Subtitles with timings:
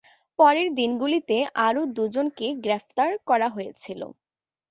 [0.39, 4.01] পরের দিনগুলিতে আরও দু'জনকে গ্রেপ্তার করা হয়েছিল।